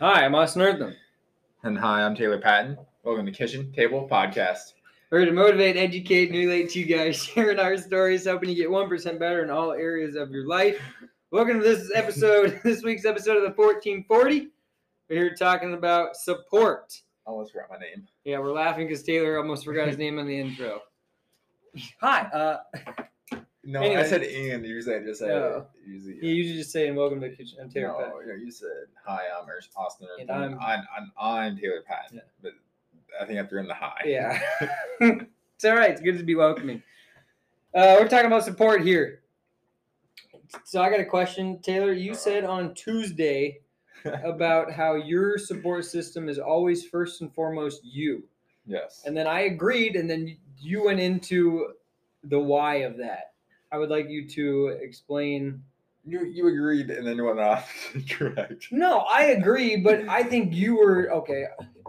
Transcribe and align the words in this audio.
Hi, 0.00 0.24
I'm 0.24 0.36
Austin 0.36 0.62
Errthum. 0.62 0.94
And 1.64 1.76
hi, 1.76 2.04
I'm 2.04 2.14
Tayler 2.14 2.40
Patten. 2.40 2.78
Welcome 3.02 3.26
to 3.26 3.32
Kitchen 3.32 3.72
Table 3.72 4.08
Podcast. 4.08 4.74
We're 5.10 5.18
here 5.18 5.26
to 5.26 5.32
motivate, 5.32 5.76
educate, 5.76 6.28
and 6.28 6.38
relate 6.38 6.70
to 6.70 6.78
you 6.78 6.86
guys, 6.86 7.16
sharing 7.24 7.58
our 7.58 7.76
stories, 7.76 8.24
helping 8.24 8.48
you 8.48 8.54
get 8.54 8.68
1% 8.68 9.18
better 9.18 9.42
in 9.42 9.50
all 9.50 9.72
areas 9.72 10.14
of 10.14 10.30
your 10.30 10.46
life. 10.46 10.80
Welcome 11.32 11.58
to 11.58 11.64
this 11.64 11.90
episode, 11.96 12.60
this 12.64 12.84
week's 12.84 13.04
episode 13.06 13.38
of 13.38 13.42
the 13.42 13.60
1440. 13.60 14.50
We're 15.10 15.16
here 15.16 15.34
talking 15.34 15.74
about 15.74 16.14
support. 16.16 16.96
I 17.26 17.30
almost 17.30 17.50
forgot 17.50 17.68
my 17.68 17.78
name. 17.78 18.06
Yeah, 18.22 18.38
we're 18.38 18.52
laughing 18.52 18.86
because 18.86 19.02
Tayler 19.02 19.36
almost 19.36 19.64
forgot 19.64 19.88
his 19.88 19.98
name 19.98 20.20
on 20.20 20.28
the 20.28 20.38
intro. 20.38 20.80
Hi, 22.00 22.20
uh, 22.20 22.58
No, 23.68 23.82
Anyway. 23.82 24.00
I 24.00 24.04
said 24.06 24.22
Ian. 24.24 24.64
Usually 24.64 24.94
I 24.96 25.00
just 25.00 25.20
say 25.20 25.30
Oh. 25.30 25.66
usually. 25.86 26.14
you 26.22 26.32
usually 26.36 26.56
just 26.58 26.72
saying 26.72 26.94
welcome 26.96 27.20
to 27.20 27.28
the 27.28 27.36
kitchen. 27.36 27.58
I'm 27.60 27.68
Tayler 27.68 27.88
no, 27.88 27.98
Patten. 27.98 28.12
yeah, 28.26 28.34
you 28.42 28.50
said 28.50 28.86
hi. 29.04 29.24
I'm 29.38 29.46
Austin. 29.76 30.08
And 30.18 30.30
And 30.30 30.42
I'm- 30.42 30.58
I'm, 30.58 30.84
I'm 30.96 31.12
I'm 31.18 31.56
Tayler 31.58 31.84
Patten. 31.84 32.16
Yeah. 32.16 32.22
But 32.40 32.52
I 33.20 33.26
think 33.26 33.38
I 33.38 33.44
threw 33.46 33.60
in 33.60 33.66
the 33.68 33.74
hi. 33.74 34.00
Yeah. 34.06 34.40
it's 35.00 35.64
all 35.66 35.74
right. 35.74 35.90
It's 35.90 36.00
good 36.00 36.16
to 36.16 36.24
be 36.24 36.34
welcoming. 36.34 36.82
Uh, 37.74 37.98
we're 38.00 38.08
talking 38.08 38.24
about 38.26 38.42
support 38.42 38.80
here. 38.82 39.20
So 40.64 40.80
I 40.80 40.88
got 40.88 41.00
a 41.00 41.04
question, 41.04 41.58
Tayler. 41.58 41.92
You 42.00 42.14
said 42.14 42.44
on 42.44 42.72
Tuesday 42.74 43.60
about 44.24 44.72
how 44.72 44.94
your 44.94 45.36
support 45.36 45.84
system 45.84 46.30
is 46.30 46.38
always 46.38 46.86
first 46.86 47.20
and 47.20 47.30
foremost 47.34 47.84
you. 47.84 48.24
yes. 48.66 49.02
And 49.04 49.14
then 49.14 49.26
I 49.26 49.40
agreed, 49.40 49.94
and 49.94 50.08
then 50.08 50.38
you 50.58 50.84
went 50.86 51.00
into 51.00 51.74
the 52.24 52.38
why 52.40 52.76
of 52.76 52.96
that. 52.96 53.32
I 53.72 53.78
would 53.78 53.90
like 53.90 54.08
you 54.08 54.26
to 54.30 54.68
explain. 54.80 55.62
you 56.06 56.24
you 56.24 56.48
agreed 56.48 56.90
and 56.90 57.06
then 57.06 57.16
you 57.16 57.24
went 57.24 57.40
off. 57.40 57.70
Correct. 58.10 58.68
No, 58.70 59.00
I 59.00 59.24
agree, 59.24 59.76
but 59.76 60.08
I 60.08 60.22
think 60.22 60.54
you 60.54 60.76
were 60.76 61.10
okay. 61.12 61.44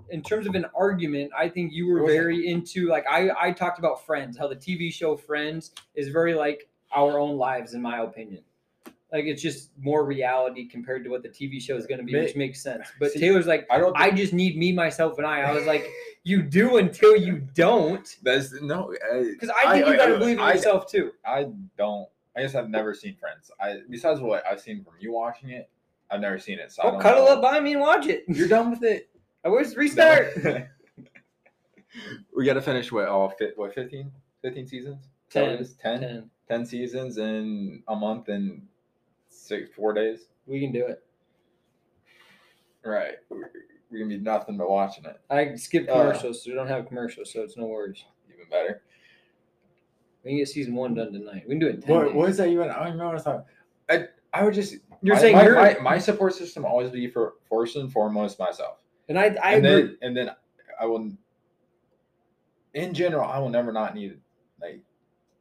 In 0.09 0.21
terms 0.23 0.47
of 0.47 0.55
an 0.55 0.66
argument, 0.75 1.31
I 1.38 1.47
think 1.47 1.71
you 1.71 1.88
were 1.88 2.05
very 2.05 2.47
into 2.47 2.88
like 2.88 3.05
I 3.09 3.30
I 3.39 3.52
talked 3.52 3.80
about 3.80 4.05
Friends, 4.05 4.38
how 4.38 4.47
the 4.47 4.55
TV 4.55 4.91
show 4.91 5.16
Friends 5.16 5.71
is 5.95 6.09
very 6.09 6.33
like 6.33 6.67
our 6.91 7.19
own 7.19 7.38
lives, 7.38 7.73
in 7.75 7.81
my 7.81 7.99
opinion. 7.99 8.43
Like 9.11 9.25
it's 9.25 9.41
just 9.41 9.71
more 9.80 10.05
reality 10.05 10.67
compared 10.67 11.03
to 11.03 11.09
what 11.09 11.23
the 11.23 11.30
TV 11.30 11.59
show 11.61 11.75
is 11.75 11.88
going 11.88 11.97
to 11.99 12.03
be, 12.03 12.11
May- 12.14 12.23
which 12.25 12.36
makes 12.36 12.61
sense. 12.61 12.88
But 12.99 13.11
See, 13.11 13.19
Tayler's 13.19 13.47
like, 13.47 13.66
I 13.71 13.77
don't. 13.80 13.95
I 13.97 14.11
just 14.11 14.33
need 14.33 14.55
me, 14.58 14.71
myself, 14.71 15.17
and 15.17 15.25
I. 15.25 15.41
I 15.41 15.52
was 15.52 15.66
like, 15.66 15.88
you 16.23 16.42
do 16.42 16.78
until 16.78 17.16
you 17.16 17.38
don't, 17.56 18.17
That's 18.23 18.53
no. 18.62 18.94
because 19.31 19.50
I 19.50 19.72
think 19.73 19.88
you 19.88 19.95
got 19.98 20.08
to 20.08 20.17
believe 20.20 20.38
in 20.38 20.44
I, 20.44 20.53
yourself 20.53 20.89
too. 20.89 21.11
I 21.26 21.48
don't. 21.78 22.08
I 22.38 22.42
guess 22.42 22.56
I've 22.56 22.70
never 22.70 22.94
seen 22.94 23.16
Friends. 23.16 23.52
I 23.59 23.80
besides 23.89 24.20
what 24.22 24.45
I've 24.45 24.61
seen 24.61 24.84
from 24.84 24.94
you 25.00 25.11
watching 25.14 25.50
it, 25.50 25.70
I've 26.11 26.22
never 26.22 26.39
seen 26.39 26.59
it. 26.59 26.72
So 26.72 26.81
I 26.84 26.86
Well, 26.86 26.94
don't 26.94 27.02
cuddle 27.02 27.26
know. 27.26 27.34
up 27.36 27.42
by 27.42 27.59
me 27.59 27.72
and 27.73 27.81
watch 27.81 28.08
it. 28.08 28.23
You're 28.28 28.48
done 28.48 28.70
with 28.72 28.84
it. 28.84 29.09
I 29.45 29.50
wish 29.50 29.73
restart. 29.76 30.34
we 32.36 32.45
got 32.45 32.54
to 32.54 32.61
finish 32.61 32.92
what 32.92 33.08
all 33.08 33.30
fit 33.30 33.58
what 33.58 33.73
15 33.73 34.11
15 34.42 34.67
seasons 34.67 35.04
Is 35.30 35.33
that 35.33 35.42
what 35.44 35.52
it 35.52 35.58
10, 35.58 35.61
is? 35.61 35.73
10? 35.81 36.00
10. 36.02 36.30
10 36.50 36.66
seasons 36.66 37.17
in 37.17 37.81
a 37.88 37.95
month 37.95 38.28
and 38.30 38.61
six 39.30 39.70
four 39.76 39.94
days 39.94 40.26
We 40.45 40.59
can 40.59 40.72
do 40.72 40.86
it. 40.86 41.04
right 42.83 43.16
we're, 43.90 44.00
we're 44.00 44.04
gonna 44.06 44.18
be 44.18 44.23
nothing 44.23 44.58
but 44.58 44.70
watching 44.70 45.06
it 45.06 45.20
I 45.30 45.56
skip 45.56 45.88
Uh, 45.90 45.94
commercials, 45.94 46.44
so 46.44 46.50
we 46.52 46.56
don't 46.56 46.68
have 46.68 46.88
commercials, 46.88 47.32
so 47.32 47.42
it's 47.42 47.58
no 47.58 47.66
worries. 47.66 48.04
even 48.34 48.50
better 48.50 48.82
We 50.23 50.32
can 50.32 50.38
get 50.40 50.48
season 50.50 50.76
one 50.76 50.94
done 50.94 51.14
tonight. 51.14 51.44
We 51.48 51.52
can 51.56 51.59
do 51.59 51.68
it 51.68 51.76
in 51.76 51.82
10 51.82 51.95
what, 51.95 52.06
days. 52.08 52.16
what 52.16 52.30
is 52.30 52.38
that 52.38 52.48
even 52.50 52.70
i 52.70 52.80
don't 52.80 52.88
even 52.88 52.98
know 53.00 53.08
what 53.08 53.16
i 53.16 53.20
thought 53.20 53.45
i 53.90 54.08
i 54.34 54.44
would 54.44 54.54
just 54.54 54.76
You're 55.02 55.16
my, 55.16 55.22
saying 55.22 55.36
my, 55.36 55.44
you're, 55.44 55.56
my, 55.56 55.78
my 55.82 55.98
support 55.98 56.34
system 56.34 56.66
always 56.66 56.90
be 56.92 57.08
for 57.10 57.36
first 57.50 57.76
and 57.76 57.92
foremost 57.92 58.40
myself 58.40 58.78
and 59.08 59.17
I, 59.17 59.36
I 59.44 59.54
and 59.55 59.66
agree. 59.66 59.82
then 59.82 59.98
and 60.02 60.17
then 60.17 60.30
i 60.80 60.86
will 60.86 61.11
in 62.73 62.94
general 62.94 63.30
i 63.30 63.39
will 63.39 63.49
never 63.49 63.72
not 63.72 63.95
need 63.95 64.20
like 64.61 64.82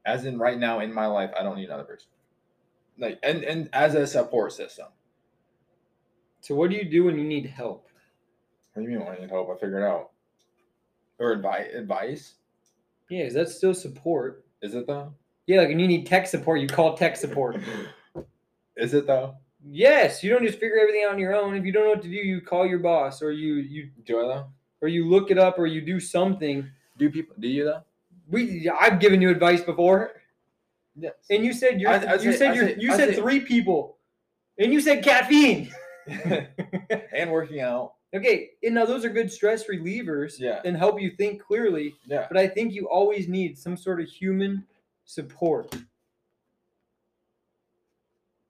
as 0.07 0.25
in 0.25 0.39
right 0.39 0.59
now 0.59 0.81
in 0.81 0.93
my 0.93 1.07
life 1.07 1.31
i 1.39 1.43
don't 1.43 1.57
need 1.57 1.67
another 1.67 1.85
person 1.85 2.09
like 2.99 3.19
and 3.23 3.45
and 3.45 3.69
as 3.73 3.95
a 3.95 4.07
support 4.07 4.53
system 4.53 4.87
so 6.41 6.55
what 6.55 6.71
do 6.71 6.77
you 6.77 6.85
do 6.85 7.05
when 7.05 7.19
you 7.19 7.25
need 7.25 7.47
help? 7.47 7.88
What 8.79 8.87
do 8.87 8.93
you 8.93 8.99
mean 8.99 9.07
when 9.07 9.17
I 9.17 9.21
need 9.21 9.31
help 9.31 9.51
i 9.51 9.55
figure 9.55 9.79
it 9.79 9.85
out 9.89 10.11
or 11.19 11.33
advice 11.33 11.67
advice 11.75 12.35
Yeah, 13.11 13.25
is 13.25 13.35
that 13.35 13.49
still 13.49 13.75
support? 13.75 14.45
is 14.63 14.75
it 14.75 14.87
though 14.87 15.13
Yeah, 15.47 15.59
like 15.59 15.69
when 15.69 15.79
you 15.79 15.87
need 15.89 16.07
tech 16.07 16.27
support, 16.27 16.61
you 16.61 16.69
call 16.69 16.97
tech 16.97 17.17
support. 17.17 17.57
is 18.77 18.95
it 18.95 19.07
though 19.07 19.35
yes, 19.65 20.23
you 20.23 20.31
don't 20.31 20.45
just 20.47 20.59
figure 20.61 20.79
everything 20.79 21.03
out 21.05 21.13
on 21.13 21.19
your 21.19 21.35
own. 21.35 21.55
If 21.57 21.65
you 21.65 21.73
don't 21.73 21.85
know 21.85 21.91
what 21.91 22.03
to 22.03 22.09
do, 22.09 22.15
you 22.15 22.41
call 22.41 22.65
your 22.67 22.79
boss, 22.79 23.21
or 23.23 23.33
you 23.33 23.55
you 23.57 23.91
do 24.07 24.21
i 24.21 24.23
though 24.23 24.47
or 24.81 24.87
you 24.89 25.09
look 25.09 25.33
it 25.33 25.39
up, 25.39 25.59
or 25.59 25.67
you 25.67 25.81
do 25.81 25.99
something. 25.99 26.65
do 26.97 27.11
people 27.11 27.35
do 27.41 27.49
you 27.49 27.65
though 27.65 27.83
We 28.31 28.69
I've 28.71 29.01
given 29.01 29.21
you 29.21 29.31
advice 29.31 29.61
before, 29.63 30.13
yes 30.97 31.15
and 31.31 31.45
you 31.45 31.53
said 31.53 31.81
you're 31.81 31.91
I- 31.91 32.05
I 32.05 32.15
you 32.15 32.33
say- 32.33 32.39
said 32.39 32.51
I 32.53 32.55
you're 32.55 32.69
say- 32.69 32.77
you 32.79 32.91
said 32.95 33.09
say- 33.11 33.17
three 33.21 33.41
people, 33.41 33.99
and 34.59 34.73
you 34.73 34.81
said 34.81 35.03
caffeine. 35.05 35.71
and 37.13 37.31
working 37.31 37.61
out 37.61 37.95
Okay, 38.15 38.51
and 38.63 38.75
now 38.75 38.87
those 38.87 39.05
are 39.05 39.11
good 39.11 39.31
stress 39.31 39.69
relievers 39.69 40.39
Yeah. 40.39 40.63
and 40.65 40.77
help 40.77 41.01
you 41.01 41.11
think 41.11 41.43
clearly, 41.43 41.95
yeah 42.07 42.27
but 42.29 42.39
I 42.39 42.49
think 42.49 42.73
you 42.73 42.89
always 42.89 43.29
need 43.29 43.59
some 43.59 43.77
sort 43.77 44.01
of 44.01 44.09
human 44.09 44.65
support. 45.05 45.75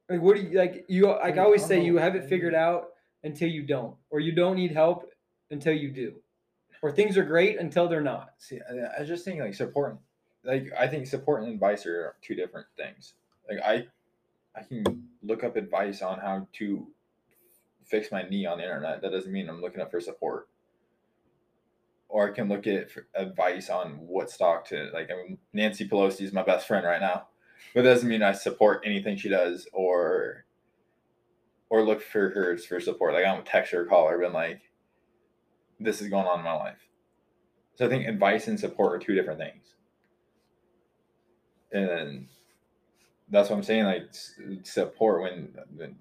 Like 0.08 0.20
what 0.22 0.36
do 0.36 0.42
you 0.42 0.56
like 0.58 0.84
you 0.88 1.06
like 1.06 1.36
I 1.36 1.42
always 1.42 1.64
say 1.64 1.84
you 1.84 1.96
have 1.96 2.14
it 2.14 2.24
figured 2.28 2.54
out 2.54 2.91
until 3.24 3.48
you 3.48 3.62
don't 3.62 3.94
or 4.10 4.20
you 4.20 4.32
don't 4.32 4.56
need 4.56 4.70
help 4.70 5.10
until 5.50 5.75
you 5.75 5.90
do. 5.90 6.14
Or 6.80 6.92
things 6.92 7.19
are 7.19 7.25
great 7.25 7.58
until 7.58 7.88
they're 7.88 8.00
not. 8.00 8.30
See, 8.38 8.60
I, 8.70 8.96
I 8.96 9.00
was 9.00 9.08
just 9.08 9.25
thinking 9.25 9.42
like 9.42 9.54
support, 9.54 9.98
like 10.44 10.70
I 10.78 10.86
think 10.86 11.06
support 11.08 11.42
and 11.42 11.52
advice 11.52 11.84
are 11.84 12.14
two 12.22 12.36
different 12.36 12.69
things. 12.76 13.14
Like 13.50 13.58
I, 13.64 13.86
I 14.56 14.62
can 14.62 15.08
look 15.22 15.42
up 15.42 15.56
advice 15.56 16.00
on 16.02 16.20
how 16.20 16.46
to 16.54 16.86
fix 17.88 18.12
my 18.12 18.22
knee 18.22 18.47
on 18.47 18.59
the 18.59 18.65
internet. 18.65 19.03
That 19.03 19.12
doesn't 19.12 19.32
mean 19.32 19.49
I'm 19.49 19.60
looking 19.60 19.81
up 19.81 19.91
for 19.91 20.00
support. 20.00 20.49
Or 22.09 22.28
I 22.28 22.32
can 22.32 22.49
look 22.49 22.66
at 22.66 22.88
advice 23.15 23.69
on 23.69 23.99
what 23.99 24.31
stock 24.31 24.66
to 24.69 24.91
like. 24.94 25.10
I 25.10 25.16
mean, 25.16 25.38
Nancy 25.53 25.87
Pelosi 25.87 26.22
is 26.22 26.32
my 26.32 26.43
best 26.43 26.66
friend 26.66 26.87
right 26.87 27.00
now, 27.00 27.28
but 27.75 27.82
that 27.82 27.91
doesn't 27.91 28.09
mean 28.09 28.22
I 28.22 28.32
support 28.32 28.82
anything 28.84 29.16
she 29.16 29.28
does 29.28 29.69
or, 29.72 30.44
or 31.69 31.84
look 31.84 32.00
for 32.00 32.31
her 32.31 32.56
for 32.56 32.81
support. 32.81 33.12
Like 33.12 33.26
I 33.26 33.34
don't 33.34 33.44
text 33.44 33.72
her 33.72 33.82
or 33.82 33.87
call 33.87 34.09
her, 34.09 34.19
been 34.19 34.32
like, 34.32 34.62
this 35.78 36.00
is 36.00 36.09
going 36.09 36.26
on 36.26 36.38
in 36.38 36.44
my 36.44 36.55
life. 36.55 36.88
So 37.75 37.87
I 37.87 37.88
think 37.88 38.06
advice 38.06 38.49
and 38.49 38.59
support 38.59 38.94
are 38.94 39.05
two 39.05 39.15
different 39.15 39.38
things. 39.38 39.75
And 41.70 42.26
that's 43.28 43.50
what 43.50 43.56
I'm 43.56 43.62
saying. 43.62 43.84
Like 43.84 44.09
support 44.65 45.22
when, 45.22 45.55
when 45.76 45.97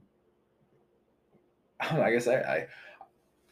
I. 1.80 2.02
I 2.02 2.12
guess 2.12 2.28
I, 2.28 2.36
I 2.38 2.68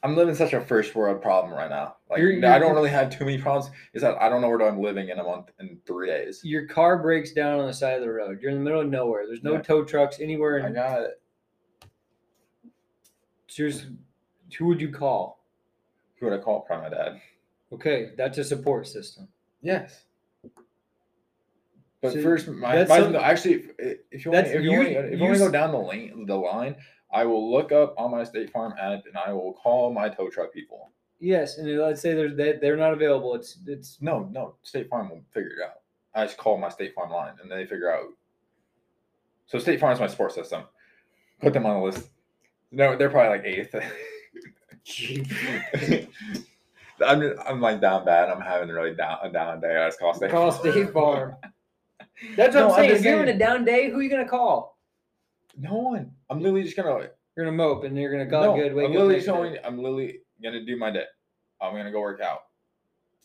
I'm 0.03 0.15
living 0.15 0.35
such 0.35 0.53
a 0.53 0.61
first 0.61 0.93
world 0.93 1.19
problem 1.21 1.51
right 1.53 1.69
now. 1.69 1.95
Like 2.11 2.19
You're- 2.19 2.35
I 2.45 2.57
you're- 2.57 2.59
don't 2.59 2.75
really 2.75 2.91
have 2.91 3.09
too 3.09 3.25
many 3.25 3.39
problems. 3.39 3.73
Is 3.93 4.03
that 4.03 4.21
I 4.21 4.29
don't 4.29 4.41
know 4.41 4.49
where 4.49 4.61
I'm 4.61 4.79
living 4.79 5.09
in 5.09 5.17
a 5.17 5.23
month 5.23 5.49
in 5.59 5.79
three 5.87 6.07
days. 6.07 6.41
Your 6.43 6.67
car 6.67 7.01
breaks 7.01 7.31
down 7.31 7.59
on 7.59 7.65
the 7.65 7.73
side 7.73 7.95
of 7.95 8.01
the 8.01 8.11
road. 8.11 8.39
You're 8.41 8.51
in 8.51 8.57
the 8.59 8.63
middle 8.63 8.81
of 8.81 8.87
nowhere. 8.89 9.25
There's 9.25 9.41
no 9.43 9.53
Yeah. 9.53 9.61
tow 9.61 9.83
trucks 9.83 10.19
anywhere. 10.19 10.61
I 10.63 10.67
In, 10.67 10.73
got 10.75 11.07
Seriously, 13.47 13.95
who 14.57 14.65
would 14.67 14.81
you 14.81 14.91
call? 14.91 15.43
who 16.19 16.27
would 16.27 16.39
I 16.39 16.41
call? 16.41 16.61
Probably 16.61 16.89
my 16.89 16.95
dad. 16.95 17.21
Okay, 17.73 18.11
that's 18.17 18.37
a 18.37 18.43
support 18.43 18.87
system. 18.87 19.27
Yes. 19.61 20.03
But 22.01 22.13
See, 22.13 22.21
first, 22.21 22.47
my, 22.47 22.83
my 22.85 23.17
actually, 23.23 23.65
if, 23.79 23.97
if 24.11 24.25
you 24.25 24.31
want, 24.31 24.47
if 24.47 24.53
you, 24.63 24.71
you- 24.71 24.77
want, 24.77 24.87
if 24.89 25.11
you 25.11 25.17
you 25.17 25.23
want 25.23 25.33
to 25.35 25.39
go 25.39 25.51
down 25.51 25.71
the 25.71 25.79
lane, 25.79 26.25
the 26.25 26.35
line, 26.35 26.75
I 27.15 27.23
will 27.23 27.49
look 27.49 27.71
up 27.71 27.95
on 27.97 28.11
my 28.11 28.25
State 28.25 28.51
Farm 28.51 28.73
app 28.77 29.05
and 29.05 29.15
I 29.15 29.31
will 29.31 29.53
call 29.53 29.93
my 29.93 30.09
tow 30.09 30.29
truck 30.29 30.53
people. 30.53 30.91
Yes, 31.21 31.57
and 31.57 31.79
let's 31.79 32.01
say 32.01 32.13
they're 32.13 32.35
they, 32.35 32.57
they're 32.61 32.75
not 32.75 32.91
available. 32.91 33.33
It's 33.35 33.57
it's 33.65 34.01
No, 34.01 34.27
no, 34.33 34.55
State 34.63 34.89
Farm 34.89 35.09
will 35.09 35.23
figure 35.33 35.51
it 35.51 35.63
out. 35.63 35.79
I 36.13 36.25
just 36.25 36.37
call 36.37 36.57
my 36.57 36.67
State 36.67 36.93
Farm 36.93 37.11
line 37.11 37.35
and 37.41 37.49
they 37.49 37.65
figure 37.65 37.89
out. 37.89 38.09
So 39.47 39.59
State 39.59 39.79
Farm 39.79 39.93
is 39.93 39.99
my 40.01 40.07
support 40.07 40.33
system. 40.33 40.63
Put 41.39 41.53
them 41.53 41.65
on 41.65 41.79
the 41.79 41.85
list. 41.85 42.09
No, 42.71 42.97
they're 42.97 43.09
probably 43.09 43.37
like 43.37 43.45
eighth. 43.45 43.73
I'm, 47.05 47.33
I'm 47.47 47.61
like 47.61 47.79
down 47.79 48.03
bad. 48.03 48.29
I'm 48.29 48.41
having 48.41 48.69
a 48.69 48.73
really 48.73 48.93
down 48.93 49.19
a 49.23 49.31
down 49.31 49.61
day. 49.61 49.77
I 49.77 49.87
just 49.87 49.99
call 49.99 50.13
State 50.13 50.31
call 50.31 50.51
Farm. 50.51 50.73
State 50.73 50.91
Farm. 50.93 51.35
That's 52.35 52.55
what 52.55 52.61
No, 52.61 52.65
I'm 52.65 52.71
I'm 52.71 52.75
saying. 52.75 52.91
If 52.91 53.03
you're 53.03 53.17
having 53.19 53.35
a 53.35 53.39
down 53.39 53.63
day, 53.63 53.89
who 53.89 53.99
are 53.99 54.03
you 54.03 54.09
gonna 54.09 54.27
call? 54.27 54.77
No 55.57 55.75
one. 55.75 56.11
I'm 56.29 56.39
literally 56.39 56.63
just 56.63 56.75
gonna. 56.75 57.09
You're 57.35 57.45
gonna 57.45 57.57
mope 57.57 57.83
and 57.83 57.97
you're 57.97 58.11
gonna 58.11 58.29
call 58.29 58.55
no, 58.55 58.61
good. 58.61 58.73
Wake 58.73 58.85
I'm 58.85 58.93
literally 58.93 59.19
day. 59.19 59.25
going. 59.25 59.57
I'm 59.63 59.77
literally 59.77 60.19
gonna 60.41 60.63
do 60.63 60.77
my 60.77 60.91
day. 60.91 61.05
I'm 61.61 61.73
gonna 61.75 61.91
go 61.91 62.01
work 62.01 62.21
out. 62.21 62.45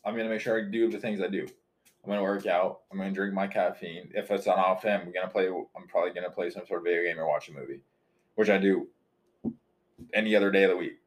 I'm 0.05 0.17
gonna 0.17 0.29
make 0.29 0.41
sure 0.41 0.58
I 0.58 0.70
do 0.70 0.91
the 0.91 0.99
things 0.99 1.20
I 1.20 1.29
do. 1.29 1.47
I'm 2.02 2.11
gonna 2.11 2.23
work 2.23 2.47
out. 2.47 2.81
I'm 2.91 2.99
gonna 2.99 3.12
drink 3.12 3.35
my 3.35 3.47
caffeine. 3.47 4.11
If 4.14 4.31
it's 4.31 4.47
on 4.47 4.58
off 4.58 4.82
him, 4.82 5.02
I'm 5.02 5.12
gonna 5.12 5.29
play. 5.29 5.49
I'm 5.49 5.87
probably 5.88 6.12
gonna 6.12 6.31
play 6.31 6.50
some 6.50 6.67
sort 6.67 6.81
of 6.81 6.85
video 6.85 7.05
game 7.05 7.20
or 7.20 7.29
watch 7.29 7.49
a 7.49 7.52
movie, 7.52 7.81
which 8.35 8.50
I 8.50 8.58
do 8.58 8.88
any 10.14 10.35
other 10.35 10.50
day 10.50 10.64
of 10.64 10.70
the 10.70 10.76
week. 10.76 10.99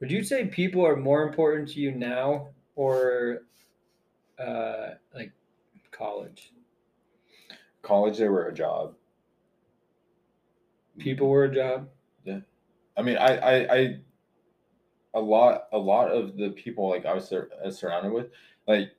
Would 0.00 0.10
you 0.10 0.22
say 0.22 0.46
people 0.46 0.86
are 0.86 0.96
more 0.96 1.26
important 1.26 1.68
to 1.70 1.80
you 1.80 1.92
now 1.92 2.48
or 2.76 3.42
uh, 4.38 4.90
like 5.14 5.32
college? 5.90 6.52
College, 7.82 8.18
they 8.18 8.28
were 8.28 8.46
a 8.46 8.54
job. 8.54 8.94
People 10.98 11.28
were 11.28 11.44
a 11.44 11.54
job. 11.54 11.88
Yeah, 12.24 12.40
I 12.96 13.02
mean, 13.02 13.16
I, 13.16 13.36
I, 13.36 13.74
I, 13.76 13.98
a 15.14 15.20
lot, 15.20 15.64
a 15.72 15.78
lot 15.78 16.10
of 16.10 16.36
the 16.36 16.50
people 16.50 16.88
like 16.88 17.04
I 17.06 17.14
was 17.14 17.28
sur- 17.28 17.50
uh, 17.64 17.70
surrounded 17.70 18.12
with, 18.12 18.28
like 18.68 18.90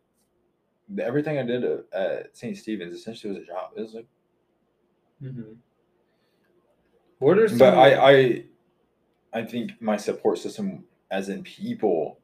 the- 0.90 1.04
everything 1.04 1.38
I 1.38 1.44
did 1.44 1.64
at- 1.64 1.86
at 1.94 2.38
St. 2.38 2.56
Stephen's 2.58 2.94
essentially 2.94 3.34
was 3.34 3.44
a 3.44 3.46
job. 3.46 3.72
It 3.76 3.82
was 3.82 3.94
like, 3.94 4.08
Mm-hmm. 5.24 5.54
What 7.20 7.38
are 7.40 7.48
some? 7.48 7.58
but 7.58 7.74
I, 7.74 8.12
I, 8.12 8.44
I 9.34 9.44
think 9.46 9.82
my 9.82 9.96
support 9.96 10.38
system, 10.40 10.84
as 11.10 11.30
in 11.30 11.42
people, 11.44 12.20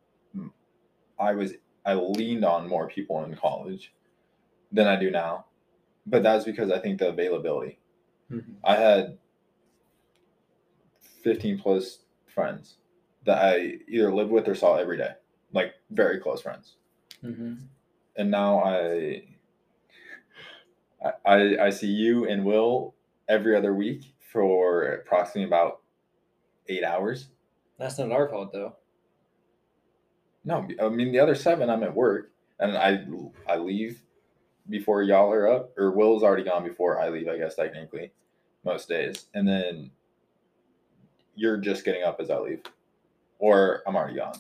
I 1.18 1.34
was 1.34 1.54
I 1.86 1.94
leaned 1.94 2.44
on 2.44 2.68
more 2.68 2.88
people 2.88 3.24
in 3.24 3.36
college 3.36 3.94
than 4.72 4.88
I 4.88 4.96
do 4.98 5.10
now, 5.12 5.46
but 6.06 6.22
that's 6.24 6.44
because 6.46 6.70
I 6.72 6.80
think 6.80 7.00
the 7.00 7.10
availability. 7.10 7.80
Mhm. 8.32 8.44
I 8.64 8.76
had 8.76 9.18
15 11.24 11.60
plus 11.60 12.00
friends 12.26 12.76
that 13.26 13.38
I 13.38 13.78
either 13.88 14.14
lived 14.14 14.32
with 14.32 14.48
or 14.48 14.56
saw 14.56 14.76
every 14.76 14.98
day, 14.98 15.12
like 15.54 15.74
very 15.92 16.20
close 16.20 16.42
friends. 16.42 16.76
Mhm. 17.24 17.60
And 18.16 18.32
now 18.32 18.60
I, 18.64 19.24
I, 21.04 21.12
I, 21.26 21.66
I 21.66 21.70
see 21.70 21.88
you 21.88 22.28
and 22.28 22.46
Will 22.46 22.96
every 23.30 23.56
other 23.56 23.74
week 23.74 24.14
for 24.32 24.84
approximately 24.94 25.44
about 25.48 25.82
eight 26.68 26.84
hours. 26.84 27.30
That's 27.78 27.98
not 27.98 28.12
our 28.12 28.30
fault 28.30 28.52
though. 28.52 28.76
No, 30.44 30.68
I 30.82 30.90
mean 30.90 31.12
the 31.12 31.20
other 31.20 31.36
seven 31.36 31.70
I'm 31.70 31.84
at 31.84 31.96
work, 31.96 32.32
and 32.60 32.76
I 32.78 33.06
I 33.48 33.58
leave 33.58 34.02
before 34.70 35.04
y'all 35.04 35.32
are 35.32 35.48
up, 35.48 35.78
or 35.78 35.92
Will's 35.92 36.24
already 36.24 36.44
gone 36.44 36.64
before 36.64 37.00
I 37.00 37.10
leave. 37.10 37.28
I 37.28 37.38
guess 37.38 37.56
technically, 37.56 38.12
most 38.64 38.88
days, 38.90 39.28
and 39.36 39.48
then 39.48 39.92
you're 41.36 41.58
just 41.58 41.86
getting 41.86 42.04
up 42.04 42.20
as 42.20 42.30
I 42.30 42.38
leave, 42.40 42.62
or 43.40 43.82
I'm 43.88 43.96
already 43.96 44.18
gone. 44.18 44.40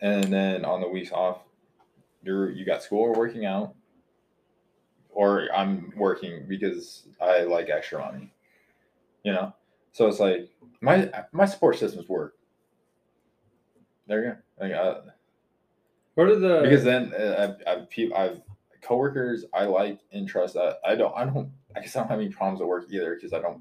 And 0.00 0.24
then 0.24 0.64
on 0.64 0.80
the 0.80 0.88
weeks 0.88 1.10
off, 1.12 1.42
you're 2.22 2.50
you 2.50 2.64
got 2.64 2.82
school 2.82 3.00
or 3.00 3.12
working 3.14 3.44
out, 3.44 3.74
or 5.10 5.48
I'm 5.54 5.92
working 5.96 6.46
because 6.48 7.06
I 7.20 7.42
like 7.42 7.68
extra 7.68 7.98
money. 7.98 8.32
You 9.24 9.32
know, 9.32 9.54
so 9.92 10.06
it's 10.06 10.20
like 10.20 10.48
my 10.80 11.10
my 11.32 11.44
support 11.44 11.78
systems 11.78 12.08
work. 12.08 12.34
There 14.06 14.24
you 14.24 14.30
go. 14.30 14.36
Like, 14.60 14.72
uh, 14.72 15.00
What 16.14 16.28
are 16.28 16.38
the 16.38 16.60
because 16.62 16.84
then 16.84 17.12
uh, 17.12 17.56
I've, 17.66 17.88
I've, 17.96 18.12
I've 18.14 18.42
coworkers 18.80 19.44
I 19.52 19.64
like 19.64 20.00
and 20.12 20.26
trust 20.28 20.54
that 20.54 20.78
I 20.86 20.94
don't 20.94 21.14
I 21.16 21.24
don't 21.24 21.50
I 21.76 21.80
guess 21.80 21.96
I 21.96 22.00
don't 22.00 22.08
have 22.08 22.20
any 22.20 22.30
problems 22.30 22.60
at 22.60 22.66
work 22.66 22.86
either 22.90 23.14
because 23.14 23.32
I 23.32 23.40
don't 23.40 23.60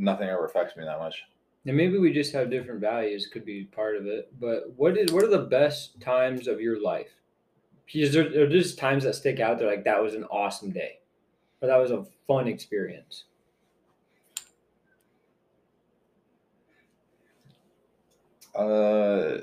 nothing 0.00 0.28
ever 0.28 0.46
affects 0.46 0.76
me 0.76 0.84
that 0.84 0.98
much. 0.98 1.22
and 1.66 1.76
maybe 1.76 1.98
we 1.98 2.12
just 2.12 2.32
have 2.32 2.50
different 2.50 2.80
values 2.80 3.26
could 3.26 3.44
be 3.44 3.64
part 3.64 3.96
of 3.96 4.06
it. 4.06 4.32
But 4.40 4.72
what 4.76 4.96
is 4.96 5.12
what 5.12 5.24
are 5.24 5.28
the 5.28 5.38
best 5.38 6.00
times 6.00 6.48
of 6.48 6.60
your 6.60 6.80
life? 6.82 7.10
Because 7.86 8.12
there, 8.14 8.28
there 8.28 8.44
are 8.44 8.48
just 8.48 8.78
times 8.78 9.04
that 9.04 9.14
stick 9.14 9.40
out. 9.40 9.58
They're 9.58 9.68
like 9.68 9.84
that 9.84 10.02
was 10.02 10.14
an 10.14 10.24
awesome 10.24 10.70
day, 10.72 11.00
or 11.60 11.68
that 11.68 11.76
was 11.76 11.90
a 11.90 12.04
fun 12.26 12.48
experience. 12.48 13.24
Uh, 18.54 19.38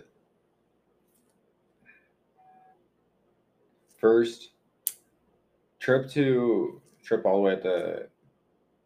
first 4.00 4.52
trip 5.80 6.10
to 6.12 6.82
trip 7.04 7.26
all 7.26 7.36
the 7.38 7.42
way 7.42 7.56
to 7.58 8.08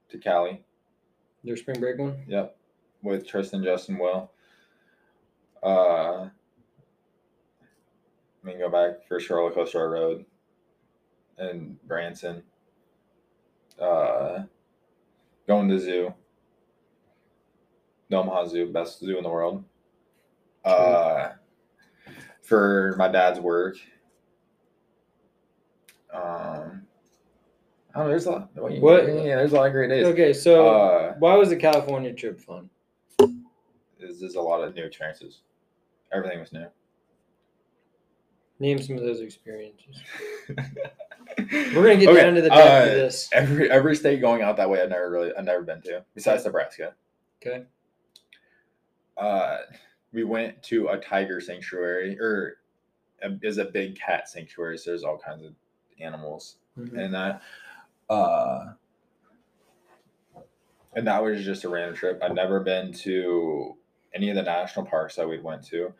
to 0.09 0.17
Cali. 0.17 0.63
Your 1.43 1.57
spring 1.57 1.79
break 1.79 1.97
one. 1.97 2.23
Yep, 2.27 2.55
with 3.01 3.27
Tristan, 3.27 3.63
Justin, 3.63 3.97
Will. 3.97 4.31
Uh, 5.63 6.29
we 8.43 8.51
can 8.51 8.59
go 8.59 8.69
back 8.69 9.07
for 9.07 9.19
Roller 9.29 9.51
Coaster 9.51 9.89
Road 9.89 10.25
and 11.37 11.81
Branson. 11.87 12.43
Uh, 13.79 14.43
going 15.47 15.67
to 15.69 15.79
zoo. 15.79 16.13
The 18.09 18.17
Omaha 18.17 18.47
Zoo, 18.47 18.71
best 18.71 18.99
zoo 18.99 19.17
in 19.17 19.23
the 19.23 19.29
world. 19.29 19.63
Uh, 20.63 21.29
for 22.41 22.95
my 22.97 23.07
dad's 23.07 23.39
work. 23.39 23.77
Um, 26.13 26.87
oh, 27.95 28.07
there's 28.07 28.25
a 28.25 28.31
lot. 28.31 28.49
What- 28.55 29.05
Yeah, 29.07 29.35
there's 29.35 29.51
a 29.53 29.55
lot 29.55 29.67
of 29.67 29.73
great 29.73 29.89
days. 29.89 30.05
Okay, 30.05 30.33
so 30.33 30.67
Uh, 30.69 31.15
why 31.19 31.35
was 31.35 31.49
the 31.49 31.57
California 31.57 32.13
trip 32.13 32.39
fun? 32.39 32.69
is 33.99 34.19
there's 34.19 34.35
a 34.35 34.41
lot 34.41 34.63
of 34.63 34.73
new 34.75 34.83
experiences. 34.83 35.41
Everything 36.11 36.39
was 36.39 36.51
new. 36.51 36.65
Name 38.59 38.81
some 38.81 38.97
of 38.97 39.03
those 39.03 39.21
experiences. 39.21 40.01
We're 41.37 41.73
gonna 41.73 41.97
get 41.97 42.09
Okay, 42.09 42.21
down 42.21 42.35
to 42.35 42.41
the 42.41 42.49
depth 42.49 42.87
uh, 42.87 42.89
of 42.91 42.95
this. 42.97 43.29
Every 43.31 43.69
every 43.71 43.95
state 43.95 44.21
going 44.21 44.41
out 44.41 44.57
that 44.57 44.69
way, 44.69 44.81
I've 44.81 44.89
never 44.89 45.09
really, 45.09 45.31
I've 45.35 45.45
never 45.45 45.63
been 45.63 45.81
to, 45.83 46.03
besides 46.13 46.45
Nebraska. 46.45 46.93
Okay. 47.41 47.63
Uh, 49.17 49.59
we 50.13 50.23
went 50.23 50.61
to 50.63 50.87
a 50.89 50.97
tiger 50.99 51.39
sanctuary, 51.39 52.19
or 52.19 52.57
a, 53.23 53.29
is 53.43 53.57
a 53.57 53.65
big 53.65 53.95
cat 53.99 54.27
sanctuary. 54.29 54.77
So 54.77 54.91
there's 54.91 55.03
all 55.03 55.17
kinds 55.17 55.43
of 55.43 55.53
animals 55.99 56.57
Mhm. 56.77 56.97
and 56.97 57.13
that. 57.13 57.35
Uh, 57.35 57.39
and 60.95 61.07
that 61.07 61.23
was 61.23 61.43
just 61.43 61.63
a 61.63 61.69
random 61.69 61.95
trip. 61.95 62.21
I'd 62.21 62.35
never 62.35 62.59
been 62.59 62.91
to 62.93 63.75
any 64.13 64.29
of 64.29 64.35
the 64.35 64.43
national 64.43 64.85
parks 64.85 65.15
that 65.15 65.27
we 65.27 65.39
went 65.39 65.63
to. 65.67 65.93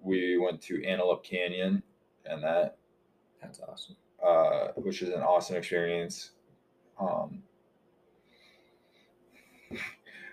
We 0.00 0.36
went 0.38 0.60
to 0.62 0.84
Antelope 0.84 1.24
Canyon, 1.24 1.82
and 2.26 2.42
that 2.42 2.76
That's 3.40 3.60
awesome. 3.60 3.96
uh, 4.24 4.68
which 4.76 5.02
is 5.02 5.08
an 5.10 5.22
awesome 5.22 5.56
experience. 5.56 6.32
Um, 7.00 7.42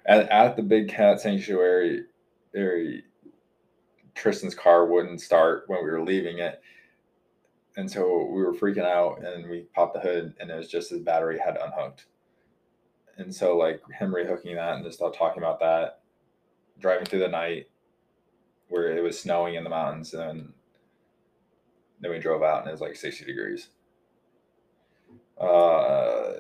at, 0.06 0.30
at 0.30 0.56
the 0.56 0.64
big 0.64 0.90
cat 0.90 1.22
sanctuary, 1.22 2.04
Tristan's 4.16 4.56
car 4.56 4.86
wouldn't 4.86 5.22
start 5.22 5.64
when 5.68 5.84
we 5.84 5.90
were 5.90 6.04
leaving 6.04 6.40
it. 6.40 6.62
And 7.80 7.90
so 7.90 8.26
we 8.26 8.42
were 8.44 8.54
freaking 8.54 8.84
out 8.84 9.24
and 9.24 9.50
we 9.50 9.62
popped 9.74 9.94
the 9.94 10.02
hood 10.02 10.34
and 10.38 10.52
it 10.52 10.56
was 10.56 10.68
just 10.68 10.90
his 10.90 11.00
battery 11.00 11.40
had 11.40 11.58
unhooked. 11.58 12.08
And 13.18 13.34
so 13.34 13.56
like 13.56 13.82
him 13.98 14.14
rehooking 14.14 14.56
that 14.56 14.76
and 14.76 14.84
just 14.84 15.00
talking 15.00 15.38
about 15.38 15.62
that, 15.62 16.02
driving 16.78 17.06
through 17.06 17.20
the 17.20 17.30
night 17.30 17.70
where 18.68 18.98
it 18.98 19.02
was 19.02 19.18
snowing 19.18 19.56
in 19.56 19.64
the 19.64 19.70
mountains 19.70 20.14
and 20.14 20.52
then 22.02 22.12
we 22.12 22.20
drove 22.20 22.44
out 22.44 22.60
and 22.60 22.68
it 22.68 22.72
was 22.74 22.82
like 22.82 22.98
60 22.98 23.24
degrees. 23.24 23.70
Uh, 25.40 26.34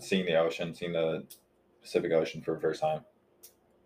seeing 0.00 0.26
the 0.26 0.34
ocean, 0.34 0.74
seeing 0.74 0.92
the 0.92 1.24
Pacific 1.82 2.10
Ocean 2.10 2.42
for 2.42 2.54
the 2.54 2.60
first 2.60 2.80
time, 2.80 3.02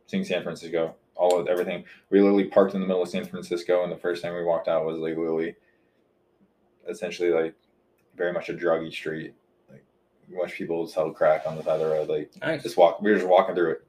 seeing 0.07 0.25
San 0.25 0.43
Francisco, 0.43 0.95
all 1.17 1.39
of 1.39 1.49
everything. 1.49 1.85
We 2.09 2.21
literally 2.23 2.45
parked 2.45 2.75
in 2.75 2.81
the 2.81 2.87
middle 2.87 3.03
of 3.03 3.11
San 3.11 3.27
Francisco, 3.27 3.83
and 3.83 3.93
the 3.93 3.99
first 3.99 4.23
time 4.23 4.35
we 4.35 4.43
walked 4.43 4.69
out 4.69 4.87
was 4.87 4.97
like 4.97 5.19
literally, 5.19 5.57
essentially 6.89 7.31
like 7.31 7.55
very 8.17 8.33
much 8.33 8.49
a 8.49 8.55
druggy 8.55 8.93
street. 8.93 9.35
Like 9.71 9.85
a 10.33 10.37
bunch 10.37 10.53
of 10.53 10.59
people 10.59 10.87
sell 10.87 11.11
crack 11.11 11.43
on 11.47 11.57
the 11.57 11.63
side 11.63 11.81
of 11.81 11.81
the 11.81 11.87
road. 11.87 12.09
Like 12.09 12.31
Nice. 12.41 12.63
just 12.63 12.77
walk. 12.77 13.01
We 13.01 13.11
were 13.11 13.17
just 13.17 13.29
walking 13.29 13.55
through 13.55 13.73
it. 13.73 13.85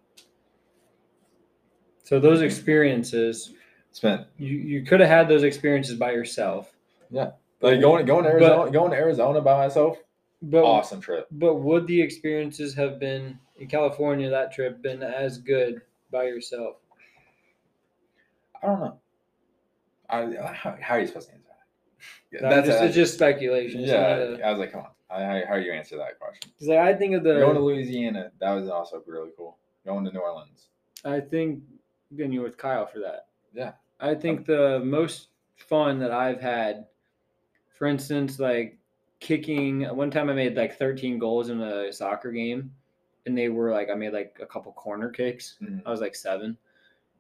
So 2.03 2.19
those 2.19 2.41
experiences, 2.41 3.53
Spent 3.91 4.27
you, 4.37 4.55
you 4.55 4.83
could 4.83 4.99
have 4.99 5.09
had 5.09 5.27
those 5.27 5.41
experiences 5.43 5.95
by 5.95 6.11
yourself. 6.11 6.71
Yeah, 7.09 7.31
like 7.61 7.81
going 7.81 8.05
going 8.05 8.23
to 8.25 8.37
But- 8.39 8.71
going 8.71 8.91
to 8.91 8.97
Arizona 8.97 9.41
by 9.41 9.57
myself. 9.57 9.97
But 10.41 10.63
awesome 10.63 11.01
trip. 11.01 11.27
but 11.31 11.55
would 11.55 11.85
the 11.85 12.01
experiences 12.01 12.73
have 12.75 12.97
been 12.99 13.37
in 13.57 13.67
California 13.67 14.29
that 14.29 14.53
trip 14.53 14.81
been 14.81 15.03
as 15.03 15.37
good 15.37 15.81
by 16.11 16.23
yourself? 16.27 16.77
I 18.63 18.67
don't 18.67 18.79
know. 18.79 18.99
I 20.09 20.53
how, 20.53 20.77
how 20.79 20.95
are 20.95 20.99
you 21.01 21.07
supposed 21.07 21.27
to 21.29 21.33
answer 21.35 21.48
that? 22.31 22.41
That's 22.41 22.67
just, 22.67 22.83
it's 22.83 22.95
just 22.95 23.13
speculation. 23.15 23.81
It's 23.81 23.91
yeah. 23.91 24.15
a- 24.17 24.48
I 24.48 24.51
was 24.51 24.59
like, 24.59 24.71
come 24.71 24.81
on. 24.81 24.88
I, 25.12 25.24
how, 25.24 25.41
how 25.50 25.55
do 25.55 25.62
you 25.63 25.71
answer 25.74 25.98
that 25.98 26.19
question? 26.19 26.51
'cause, 26.59 26.67
like, 26.67 26.77
I 26.77 26.93
think 26.93 27.15
of 27.15 27.24
the 27.24 27.39
Going 27.39 27.55
to 27.55 27.62
Louisiana, 27.62 28.31
that 28.39 28.51
was 28.53 28.69
also 28.69 29.01
really 29.07 29.31
cool. 29.36 29.57
Going 29.86 30.05
to 30.05 30.12
New 30.12 30.19
Orleans, 30.19 30.67
I 31.03 31.19
think 31.19 31.63
then 32.12 32.31
you're 32.31 32.43
with 32.43 32.57
Kyle 32.57 32.86
for 32.86 33.00
that. 33.00 33.27
Yeah. 33.53 33.71
I 34.00 34.13
think 34.13 34.45
the 34.45 34.81
most 34.83 35.29
fun 35.55 35.98
that 36.00 36.12
I've 36.12 36.39
had, 36.39 36.86
for 37.75 37.88
instance, 37.88 38.39
like 38.39 38.77
kicking. 39.19 39.83
One 39.95 40.12
time 40.12 40.29
I 40.29 40.33
made 40.33 40.55
like 40.55 40.77
13 40.77 41.17
goals 41.17 41.50
in 41.50 41.59
a 41.62 41.91
soccer 41.91 42.31
game, 42.31 42.71
and 43.25 43.36
they 43.38 43.50
were 43.50 43.71
like 43.71 43.89
I 43.89 43.95
made 43.95 44.13
like 44.13 44.38
a 44.41 44.45
couple 44.45 44.71
corner 44.74 45.09
kicks. 45.09 45.57
Mhm. 45.62 45.81
I 45.86 45.89
was 45.91 46.01
like 46.01 46.15
seven, 46.15 46.55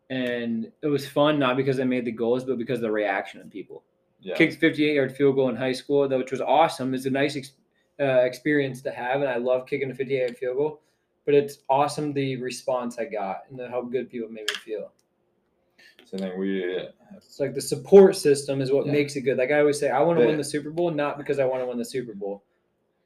and 0.09 0.71
it 0.81 0.87
was 0.87 1.07
fun 1.07 1.39
not 1.39 1.57
because 1.57 1.79
I 1.79 1.83
made 1.85 2.05
the 2.05 2.11
goals, 2.11 2.43
but 2.43 2.57
because 2.57 2.77
of 2.79 2.83
the 2.83 2.91
reaction 2.91 3.41
of 3.41 3.49
people. 3.49 3.83
Yeah. 4.21 4.35
Kicked 4.35 4.55
58 4.55 4.95
yard 4.95 5.15
field 5.15 5.35
goal 5.35 5.49
in 5.49 5.55
high 5.55 5.71
school, 5.71 6.07
though, 6.07 6.17
which 6.17 6.31
was 6.31 6.41
awesome. 6.41 6.93
It's 6.93 7.05
a 7.05 7.09
nice 7.09 7.35
ex- 7.37 7.53
uh, 7.99 8.21
experience 8.21 8.81
to 8.81 8.91
have, 8.91 9.21
and 9.21 9.29
I 9.29 9.37
love 9.37 9.65
kicking 9.65 9.89
a 9.91 9.95
58 9.95 10.19
yard 10.19 10.37
field 10.37 10.57
goal. 10.57 10.81
But 11.25 11.35
it's 11.35 11.59
awesome 11.69 12.11
the 12.13 12.35
response 12.37 12.97
I 12.97 13.05
got 13.05 13.43
and 13.49 13.59
the, 13.59 13.69
how 13.69 13.81
good 13.81 14.09
people 14.09 14.29
made 14.29 14.49
me 14.49 14.55
feel. 14.63 14.91
So 16.05 16.17
then 16.17 16.37
we 16.39 16.63
It's 17.15 17.39
like 17.39 17.53
the 17.53 17.61
support 17.61 18.15
system 18.15 18.61
is 18.61 18.71
what 18.71 18.87
Yeah. 18.87 18.93
makes 18.93 19.15
it 19.15 19.21
good. 19.21 19.37
Like 19.37 19.51
I 19.51 19.59
always 19.59 19.79
say, 19.79 19.89
I 19.91 19.99
want 20.01 20.17
to 20.19 20.25
win 20.25 20.37
The- 20.37 20.43
the 20.43 20.49
Super 20.49 20.71
Bowl 20.71 20.89
not 20.91 21.17
because 21.17 21.37
I 21.39 21.45
want 21.45 21.61
to 21.61 21.67
win 21.67 21.77
the 21.77 21.85
Super 21.85 22.13
Bowl 22.13 22.43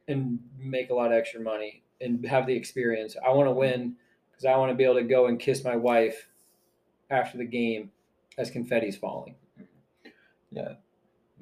and 0.08 0.40
make 0.58 0.90
a 0.90 0.94
lot 0.94 1.08
of 1.08 1.14
extra 1.18 1.42
money 1.42 1.84
and 2.02 2.26
have 2.26 2.48
the 2.48 2.54
experience. 2.56 3.16
I 3.26 3.32
want 3.32 3.48
to 3.48 3.52
win 3.54 3.96
because 4.32 4.46
I 4.46 4.56
want 4.58 4.72
to 4.72 4.76
be 4.76 4.84
able 4.86 4.96
to 4.96 5.04
go 5.04 5.28
and 5.28 5.40
kiss 5.40 5.64
my 5.64 5.76
wife 5.76 6.28
after 7.10 7.38
the 7.38 7.46
game 7.46 7.92
as 8.38 8.50
confetti's 8.50 8.96
falling. 8.96 9.36
yeah. 10.52 10.76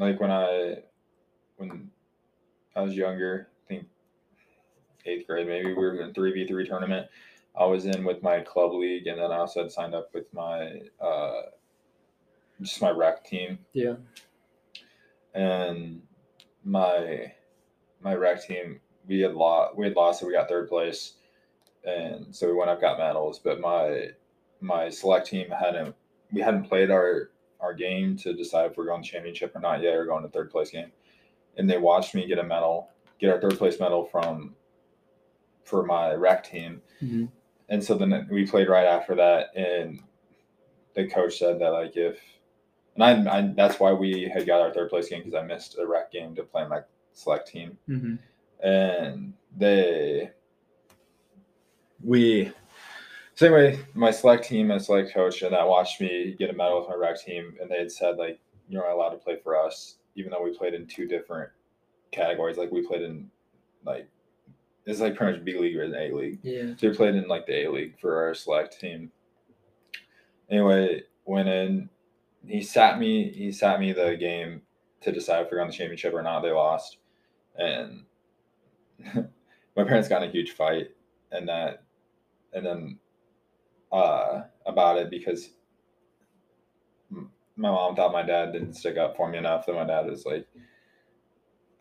Like 0.02 0.20
when 0.20 0.32
I 0.32 0.78
when 1.58 1.92
I 2.76 2.82
was 2.82 2.96
younger, 2.96 3.50
I 3.64 3.68
think 3.68 3.86
eighth 5.06 5.28
grade 5.28 5.46
maybe, 5.46 5.68
we 5.68 5.74
were 5.76 6.02
in 6.02 6.12
three 6.12 6.34
v 6.34 6.48
three 6.48 6.68
tournament. 6.68 7.08
I 7.56 7.66
was 7.66 7.86
in 7.86 8.04
with 8.04 8.24
my 8.24 8.40
club 8.40 8.74
league 8.74 9.06
and 9.06 9.20
then 9.20 9.32
I 9.32 9.38
also 9.38 9.62
had 9.62 9.72
signed 9.72 9.94
up 9.94 10.10
with 10.12 10.26
my 10.34 10.82
uh 11.00 11.42
just 12.62 12.82
my 12.82 12.90
rec 12.90 13.24
team. 13.24 13.60
Yeah. 13.74 13.96
and 15.36 16.02
my 16.66 17.32
my 18.02 18.16
rec 18.16 18.44
team 18.44 18.80
we 19.08 19.20
had 19.20 19.36
lost 19.36 19.78
we 19.78 19.86
had 19.86 19.96
lost 19.96 20.20
so 20.20 20.26
we 20.26 20.34
got 20.34 20.50
third 20.50 20.68
place 20.68 21.14
and 21.86 22.36
so 22.36 22.48
we 22.48 22.54
went 22.54 22.72
up 22.72 22.82
got 22.82 22.98
medals 22.98 23.40
but 23.40 23.60
my 23.60 24.08
my 24.62 24.90
select 24.90 25.28
team 25.28 25.50
hadn't 25.50 25.96
we 26.32 26.42
hadn't 26.42 26.64
played 26.64 26.90
our 26.92 27.30
our 27.62 27.74
game 27.74 28.16
to 28.18 28.34
decide 28.34 28.72
if 28.72 28.78
we're 28.78 28.86
going 28.86 29.04
to 29.04 29.10
championship 29.10 29.56
or 29.56 29.60
not 29.60 29.82
yet 29.82 29.96
or 29.96 30.06
going 30.06 30.24
to 30.24 30.30
third 30.30 30.50
place 30.52 30.72
game 30.72 30.92
and 31.58 31.70
they 31.70 31.78
watched 31.78 32.16
me 32.16 32.26
get 32.28 32.40
a 32.40 32.44
medal 32.44 32.90
get 33.20 33.30
our 33.34 33.40
third 33.42 33.58
place 33.58 33.80
medal 33.80 34.06
from 34.06 34.56
for 35.64 35.84
my 35.86 36.14
rec 36.14 36.44
team 36.44 36.82
Mhm. 37.02 37.30
and 37.70 37.84
so 37.84 37.96
then 37.96 38.28
we 38.32 38.46
played 38.48 38.68
right 38.70 38.86
after 38.88 39.16
that 39.16 39.56
and 39.56 40.02
the 40.94 41.08
coach 41.08 41.38
said 41.38 41.60
that 41.60 41.70
like 41.70 41.96
if 41.96 42.20
and 42.96 43.30
I, 43.30 43.38
I 43.40 43.54
that's 43.56 43.80
why 43.80 43.94
we 43.94 44.24
had 44.28 44.46
got 44.46 44.60
our 44.60 44.74
third 44.74 44.90
place 44.90 45.08
game 45.08 45.20
because 45.24 45.34
I 45.34 45.44
missed 45.44 45.78
a 45.80 45.88
rec 45.88 46.12
game 46.12 46.36
to 46.36 46.44
play 46.44 46.68
my 46.68 46.82
select 47.14 47.48
team, 47.48 47.78
Mm-hmm. 47.88 48.16
and 48.68 49.34
they 49.56 50.32
we 52.04 52.52
so 53.42 53.54
anyway 53.54 53.80
my 53.94 54.12
select 54.12 54.44
team 54.46 54.72
and 54.72 54.82
select 54.82 55.14
coach 55.14 55.42
and 55.42 55.54
that 55.54 55.68
watched 55.68 56.00
me 56.00 56.36
get 56.38 56.50
a 56.50 56.54
medal 56.54 56.80
with 56.80 56.90
my 56.90 56.96
rec 56.96 57.20
team, 57.20 57.56
and 57.60 57.70
they 57.70 57.78
had 57.78 57.92
said 57.92 58.18
like 58.18 58.40
you're 58.70 58.84
not 58.84 58.94
allowed 58.94 59.10
to 59.10 59.18
play 59.18 59.38
for 59.44 59.58
us 59.58 59.96
even 60.16 60.32
though 60.32 60.44
we 60.44 60.56
played 60.56 60.74
in 60.74 60.86
two 60.86 61.08
different 61.08 61.50
categories, 62.12 62.58
like 62.58 62.72
we 62.72 62.86
played 62.86 63.02
in 63.02 63.30
like 63.86 64.08
it's 64.86 65.00
like 65.00 65.16
pretty 65.16 65.38
much 65.38 65.46
B 65.46 65.58
league 65.58 65.78
or 65.78 65.84
an 65.84 65.96
A 65.96 66.14
league. 66.14 66.40
Yeah. 66.44 66.76
So 66.78 66.90
we 66.90 66.96
played 66.96 67.16
in 67.16 67.28
like 67.28 67.46
the 67.46 67.66
A 67.66 67.72
League 67.72 68.00
for 68.00 68.24
our 68.24 68.34
select 68.34 68.80
team. 68.80 69.12
Anyway, 70.50 71.04
went 71.26 71.48
in. 71.48 71.90
He 72.48 72.62
sat 72.62 73.00
me. 73.00 73.32
He 73.32 73.52
sat 73.52 73.80
me 73.80 73.94
the 73.94 74.16
game 74.20 74.62
to 75.02 75.12
decide 75.12 75.46
if 75.46 75.52
we're 75.52 75.62
on 75.62 75.68
the 75.68 75.74
championship 75.74 76.14
or 76.14 76.24
not. 76.24 76.42
They 76.42 76.52
lost, 76.52 76.98
and 77.58 78.04
my 79.14 79.84
parents 79.84 80.10
got 80.10 80.24
in 80.24 80.30
a 80.30 80.32
huge 80.32 80.52
fight, 80.52 80.90
and 81.32 81.48
that, 81.48 81.84
and 82.54 82.66
then, 82.66 82.98
uh, 83.92 84.42
about 84.66 84.98
it 84.98 85.10
because 85.10 85.50
my 87.56 87.70
mom 87.70 87.96
thought 87.96 88.12
my 88.12 88.24
dad 88.24 88.54
didn't 88.54 88.74
stick 88.74 88.98
up 88.98 89.16
for 89.16 89.30
me 89.30 89.38
enough. 89.38 89.66
That 89.66 89.74
my 89.74 89.84
dad 89.84 90.08
was 90.08 90.26
like, 90.26 90.48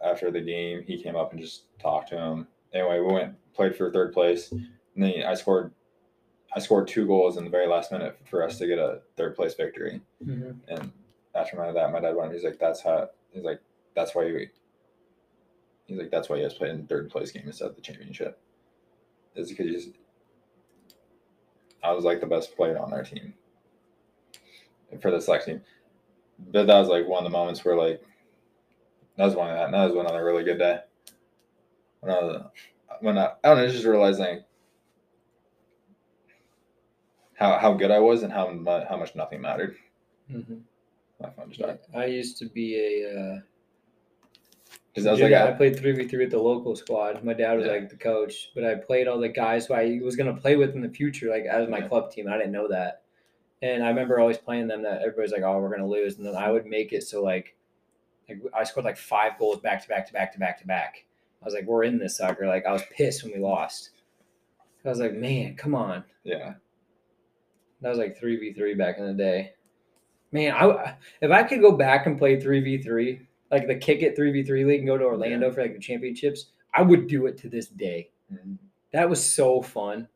after 0.05 0.31
the 0.31 0.40
game, 0.40 0.83
he 0.87 1.02
came 1.02 1.17
up 1.17 1.33
and 1.33 1.40
just 1.40 1.64
talked 1.79 2.11
to 2.11 2.19
him. 2.19 2.49
Anyway, 2.73 3.00
we 3.00 3.12
went 3.12 3.35
played 3.55 3.76
for 3.76 3.90
third 3.90 4.12
place, 4.12 4.52
and 4.52 4.69
then 4.97 5.23
I 5.26 5.35
scored. 5.35 5.73
I 6.55 6.59
scored 6.59 6.88
two 6.88 7.07
goals 7.07 7.37
in 7.37 7.45
the 7.45 7.50
very 7.50 7.69
last 7.69 7.93
minute 7.93 8.19
for 8.25 8.43
us 8.43 8.59
to 8.59 8.67
get 8.67 8.79
a 8.79 9.02
third 9.17 9.37
place 9.37 9.55
victory. 9.55 10.00
Mm-hmm. 10.25 10.50
And 10.69 10.93
after 11.35 11.57
my 11.57 11.71
that, 11.71 11.93
my 11.93 12.00
dad 12.00 12.17
went. 12.17 12.33
He's 12.33 12.45
like, 12.45 12.59
"That's 12.59 12.83
how." 12.83 13.09
He's 13.31 13.45
like, 13.45 13.61
"That's 13.95 14.14
why 14.14 14.25
you." 14.26 14.49
He's 15.87 15.99
like, 15.99 16.11
"That's 16.11 16.29
why 16.29 16.37
you 16.37 16.43
guys 16.43 16.55
played 16.55 16.73
in 16.73 16.87
third 16.87 17.11
place 17.11 17.31
game 17.31 17.45
instead 17.47 17.69
of 17.69 17.76
the 17.76 17.83
championship." 17.83 18.40
Is 19.35 19.50
because 19.50 19.67
he's. 19.67 19.88
I 21.83 21.93
was 21.93 22.05
like 22.05 22.21
the 22.21 22.27
best 22.27 22.57
player 22.57 22.79
on 22.79 22.93
our 22.93 23.05
team. 23.05 23.35
For 25.01 25.11
the 25.13 25.21
select 25.21 25.47
team, 25.47 25.61
but 26.53 26.67
that 26.67 26.79
was 26.79 26.89
like 26.89 27.07
one 27.07 27.25
of 27.25 27.31
the 27.31 27.37
moments 27.37 27.65
where 27.65 27.77
like. 27.77 28.03
That 29.17 29.27
was 29.27 29.35
one 29.35 29.51
of 29.51 29.57
that. 29.57 29.71
That 29.71 29.91
was 29.91 30.01
another 30.01 30.25
really 30.25 30.45
good 30.45 30.59
day. 30.59 30.81
When 32.01 32.11
I 32.11 32.21
was, 32.21 32.43
when 33.01 33.19
I, 33.19 33.33
I 33.45 33.49
don't 33.49 33.59
know, 33.59 33.69
just 33.69 33.85
realizing 33.85 34.43
how 37.35 37.59
how 37.59 37.75
good 37.75 37.91
I 37.91 37.99
was 37.99 38.23
and 38.23 38.33
how 38.33 38.51
mu- 38.51 38.85
how 38.89 38.97
much 38.97 39.15
nothing 39.15 39.41
mattered. 39.43 39.77
Mm-hmm. 40.33 40.57
My 41.21 41.31
phone 41.31 41.49
just 41.51 41.61
died. 41.61 41.79
I 41.95 42.07
used 42.07 42.39
to 42.39 42.47
be 42.47 42.77
a. 42.77 43.11
Uh, 43.11 43.41
Because 44.93 45.07
I 45.07 45.13
was 45.13 45.21
junior- 45.21 45.37
like, 45.39 45.49
I 45.49 45.53
oh. 45.53 45.57
played 45.57 45.79
three 45.79 45.93
v 45.93 46.09
three 46.09 46.25
with 46.25 46.33
the 46.33 46.43
local 46.43 46.75
squad. 46.75 47.23
My 47.23 47.33
dad 47.33 47.57
was 47.57 47.67
Yeah. 47.67 47.73
like 47.73 47.89
the 47.89 47.97
coach, 47.97 48.51
but 48.55 48.65
I 48.65 48.75
played 48.75 49.07
all 49.07 49.19
the 49.19 49.29
guys 49.29 49.67
who 49.67 49.75
I 49.75 50.01
was 50.03 50.17
gonna 50.17 50.35
play 50.37 50.57
with 50.57 50.75
in 50.75 50.81
the 50.81 50.89
future, 50.89 51.29
like 51.31 51.45
as 51.45 51.69
my 51.69 51.79
Yeah. 51.79 51.89
club 51.89 52.11
team. 52.11 52.29
I 52.29 52.37
didn't 52.37 52.53
know 52.53 52.67
that, 52.69 53.03
and 53.63 53.85
I 53.85 53.89
remember 53.89 54.19
always 54.19 54.39
playing 54.39 54.67
them. 54.67 54.83
That 54.83 55.01
everybody's 55.03 55.33
like, 55.33 55.43
"Oh, 55.43 55.61
we're 55.61 55.71
gonna 55.71 55.87
lose," 55.87 56.17
and 56.19 56.27
then 56.27 56.35
I 56.35 56.51
would 56.51 56.67
make 56.67 56.93
it 56.93 57.03
so 57.05 57.23
like, 57.23 57.55
like 58.29 58.39
I 58.53 58.65
scored 58.65 58.85
like 58.85 58.97
five 58.97 59.39
goals 59.39 59.61
back 59.61 59.81
to 59.83 59.89
back 59.89 60.07
to 60.07 60.13
back 60.13 60.33
to 60.33 60.39
back 60.41 60.59
to 60.61 60.67
back. 60.67 61.05
I 61.41 61.45
was 61.45 61.55
like, 61.55 61.67
"We're 61.67 61.85
in 61.85 61.99
this 61.99 62.17
sucker!" 62.17 62.47
Like 62.49 62.67
I 62.67 62.73
was 62.73 62.83
pissed 62.91 63.23
when 63.23 63.33
we 63.33 63.39
lost. 63.39 63.91
I 64.85 64.89
was 64.89 64.99
like, 64.99 65.15
"Man, 65.15 65.55
come 65.55 65.75
on!" 65.77 66.03
yeah, 66.25 66.55
That 67.81 67.91
was 67.91 67.99
like 67.99 68.19
three 68.19 68.37
v 68.37 68.53
three 68.53 68.75
back 68.75 68.99
in 68.99 69.07
the 69.07 69.15
day. 69.15 69.55
Man, 70.33 70.53
I 70.53 70.97
if 71.21 71.31
I 71.31 71.45
could 71.45 71.61
go 71.61 71.73
back 71.73 72.07
and 72.07 72.19
play 72.19 72.41
three 72.41 72.61
v 72.61 72.79
three, 72.79 73.21
like 73.50 73.66
the 73.66 73.75
kick 73.76 74.02
it 74.02 74.14
three 74.16 74.30
v 74.33 74.42
three 74.42 74.64
league 74.64 74.80
and 74.80 74.87
go 74.88 74.97
to 74.99 75.04
Orlando 75.04 75.50
for 75.50 75.62
like 75.62 75.73
the 75.75 75.78
championships, 75.80 76.47
I 76.75 76.83
would 76.83 77.07
do 77.07 77.26
it 77.26 77.37
to 77.38 77.49
this 77.49 77.69
day. 77.69 78.11
Mhm. 78.33 78.59
That 78.92 79.09
was 79.09 79.25
so 79.25 79.61
fun. 79.62 80.09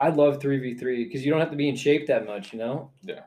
I 0.00 0.08
love 0.10 0.40
three 0.40 0.58
v 0.58 0.74
three 0.74 1.04
because 1.04 1.24
you 1.24 1.30
don't 1.30 1.40
have 1.40 1.50
to 1.50 1.56
be 1.56 1.68
in 1.68 1.76
shape 1.76 2.06
that 2.08 2.26
much, 2.26 2.52
you 2.52 2.58
know. 2.58 2.90
Yeah. 3.02 3.22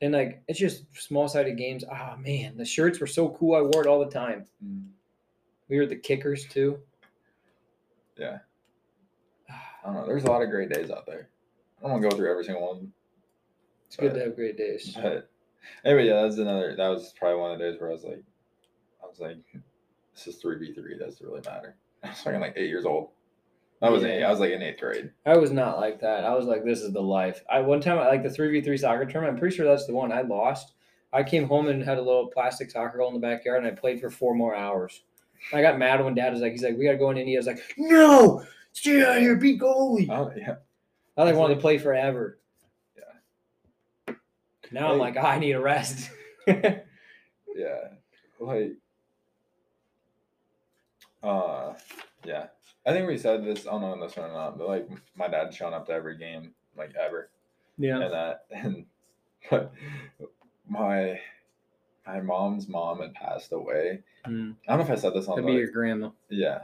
And 0.00 0.12
like 0.14 0.42
it's 0.48 0.58
just 0.58 0.84
small 0.96 1.28
sided 1.28 1.56
games. 1.56 1.84
Oh 1.90 2.16
man, 2.16 2.56
the 2.56 2.64
shirts 2.64 3.00
were 3.00 3.06
so 3.06 3.30
cool. 3.30 3.54
I 3.54 3.60
wore 3.62 3.82
it 3.82 3.86
all 3.88 3.98
the 4.04 4.10
time. 4.10 4.46
Mhm. 4.64 4.88
We 5.68 5.78
were 5.78 5.86
the 5.86 5.96
kickers 5.96 6.46
too. 6.46 6.80
yeah. 8.16 8.38
I 9.50 9.86
don't 9.86 9.94
know. 9.94 10.06
There's 10.06 10.24
a 10.24 10.30
lot 10.30 10.42
of 10.42 10.50
great 10.50 10.70
days 10.70 10.90
out 10.90 11.06
there. 11.06 11.28
I 11.78 11.82
don't 11.82 11.92
want 11.92 12.02
to 12.02 12.08
go 12.08 12.16
through 12.16 12.30
every 12.30 12.44
single 12.44 12.66
one. 12.74 12.92
It's 13.86 13.96
good 13.96 14.12
to 14.14 14.20
have 14.20 14.34
great 14.34 14.56
days. 14.58 14.96
But 15.00 15.30
anyway, 15.84 16.06
yeah, 16.08 16.14
that 16.16 16.24
was 16.24 16.38
another. 16.38 16.74
That 16.76 16.88
was 16.88 17.14
probably 17.18 17.40
one 17.40 17.52
of 17.52 17.58
the 17.58 17.70
days 17.70 17.80
where 17.80 17.90
I 17.90 17.92
was 17.92 18.04
like, 18.04 18.22
was 19.08 19.20
like, 19.20 19.36
this 20.14 20.26
is 20.26 20.36
three 20.40 20.58
v 20.58 20.72
three. 20.74 20.98
Doesn't 20.98 21.24
really 21.24 21.42
matter. 21.46 21.76
I 22.04 22.08
was 22.08 22.20
fucking 22.20 22.40
like 22.40 22.54
eight 22.56 22.68
years 22.68 22.84
old. 22.84 23.10
I 23.80 23.90
was 23.90 24.02
eight. 24.02 24.24
I 24.24 24.30
was 24.30 24.40
like 24.40 24.50
in 24.50 24.62
eighth 24.62 24.80
grade. 24.80 25.10
I 25.24 25.36
was 25.36 25.52
not 25.52 25.78
like 25.78 26.00
that. 26.00 26.24
I 26.24 26.34
was 26.34 26.46
like, 26.46 26.64
this 26.64 26.80
is 26.80 26.92
the 26.92 27.00
life. 27.00 27.42
I 27.50 27.60
one 27.60 27.80
time 27.80 27.98
I 27.98 28.08
like 28.08 28.22
the 28.22 28.30
three 28.30 28.50
v 28.50 28.60
three 28.60 28.76
soccer 28.76 29.04
tournament. 29.04 29.34
I'm 29.34 29.38
pretty 29.40 29.54
sure 29.56 29.66
that's 29.66 29.86
the 29.86 29.94
one 29.94 30.10
I 30.12 30.22
lost. 30.22 30.72
I 31.12 31.22
came 31.22 31.46
home 31.46 31.68
and 31.68 31.82
had 31.82 31.98
a 31.98 32.02
little 32.02 32.26
plastic 32.26 32.70
soccer 32.70 32.98
goal 32.98 33.08
in 33.08 33.14
the 33.14 33.20
backyard, 33.20 33.64
and 33.64 33.66
I 33.66 33.70
played 33.78 34.00
for 34.00 34.10
four 34.10 34.34
more 34.34 34.54
hours. 34.54 35.02
I 35.52 35.62
got 35.62 35.78
mad 35.78 36.04
when 36.04 36.14
Dad 36.14 36.32
was 36.32 36.42
like, 36.42 36.52
he's 36.52 36.62
like, 36.64 36.76
we 36.76 36.84
gotta 36.84 36.98
go 36.98 37.10
in 37.10 37.16
India. 37.18 37.38
I 37.38 37.40
was 37.40 37.46
like, 37.46 37.60
no, 37.78 38.44
stay 38.72 39.04
out 39.04 39.18
here, 39.20 39.36
be 39.36 39.56
goalie. 39.58 40.08
Oh 40.10 40.32
yeah. 40.36 40.56
I 41.16 41.22
like 41.24 41.34
wanted 41.36 41.54
like- 41.54 41.58
to 41.58 41.62
play 41.62 41.78
forever. 41.78 42.38
Yeah. 42.96 44.14
Now 44.72 44.92
I'm 44.92 44.98
like, 44.98 45.16
oh, 45.16 45.20
I 45.20 45.38
need 45.38 45.52
a 45.52 45.60
rest. 45.60 46.10
Yeah. 47.56 47.88
Like. 48.38 48.74
Uh, 51.22 51.74
yeah. 52.24 52.46
I 52.86 52.92
think 52.92 53.06
we 53.08 53.18
said 53.18 53.44
this. 53.44 53.66
I 53.66 53.70
don't 53.72 53.80
know 53.82 53.92
on 53.92 54.00
this 54.00 54.16
one 54.16 54.30
or 54.30 54.32
not, 54.32 54.56
but 54.58 54.68
like 54.68 54.88
my 55.16 55.28
dad 55.28 55.52
showing 55.52 55.74
up 55.74 55.86
to 55.86 55.92
every 55.92 56.16
game, 56.16 56.52
like 56.76 56.92
ever. 56.94 57.30
yeah. 57.76 58.00
and 58.00 58.12
that 58.12 58.44
and 58.50 58.86
but 59.50 59.72
my 60.68 61.18
my 62.06 62.20
mom's 62.20 62.68
mom 62.68 63.00
had 63.00 63.14
passed 63.14 63.52
away. 63.52 64.00
Mm. 64.26 64.54
I 64.66 64.76
don't 64.76 64.78
know 64.86 64.92
if 64.92 64.98
I 64.98 65.00
said 65.00 65.12
this 65.14 65.28
on 65.28 65.36
That'd 65.36 65.48
the 65.48 65.52
be 65.54 65.58
your 65.58 65.70
grandma. 65.70 66.10
yeah. 66.30 66.62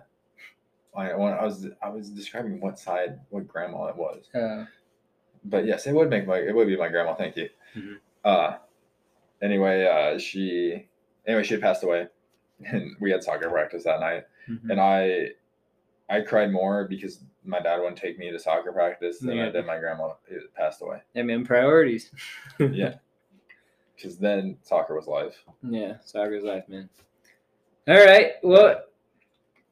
I 0.96 1.12
when 1.14 1.32
I 1.32 1.44
was 1.44 1.66
I 1.82 1.88
was 1.90 2.08
describing 2.11 2.61
what 2.61 2.78
side 2.78 3.18
what 3.30 3.49
grandma 3.49 3.87
it 3.87 3.96
was, 3.96 4.28
Uh, 4.34 4.64
but 5.44 5.66
yes, 5.66 5.87
it 5.87 5.92
would 5.94 6.08
make 6.08 6.26
my 6.26 6.38
it 6.38 6.54
would 6.54 6.68
be 6.68 6.76
my 6.76 6.88
grandma. 6.88 7.14
Thank 7.14 7.37
you. 7.37 7.49
Mhm. 7.76 7.96
Uh, 8.25 8.56
anyway, 9.42 9.84
uh, 9.87 10.18
she 10.18 10.87
anyway 11.26 11.42
she 11.42 11.54
had 11.54 11.61
passed 11.61 11.82
away, 11.82 12.06
and 12.64 12.96
we 13.00 13.11
had 13.11 13.23
soccer 13.25 13.50
practice 13.50 13.82
that 13.84 13.99
night, 14.00 14.25
mhm. 14.48 14.70
and 14.70 14.80
I 14.80 15.30
I 16.08 16.20
cried 16.20 16.52
more 16.52 16.86
because 16.88 17.20
my 17.44 17.60
dad 17.60 17.78
wouldn't 17.78 17.96
take 17.98 18.18
me 18.18 18.30
to 18.30 18.38
soccer 18.38 18.72
practice 18.72 19.18
than 19.18 19.36
Yeah. 19.36 19.46
I 19.46 19.50
did 19.50 19.66
my 19.66 19.78
grandma 19.78 20.12
passed 20.56 20.82
away. 20.82 21.00
I 21.16 21.22
mean, 21.22 21.44
priorities. 21.44 22.10
Yeah. 22.58 22.94
Because 23.96 24.18
then 24.18 24.56
soccer 24.62 24.96
was 24.96 25.06
life. 25.06 25.44
Yeah, 25.62 25.98
soccer's 26.04 26.42
life, 26.42 26.68
man. 26.68 26.88
All 27.86 27.94
right. 27.94 28.32
Well, 28.42 28.82